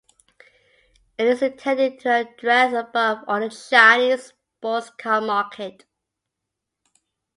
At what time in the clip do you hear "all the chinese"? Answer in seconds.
3.27-4.33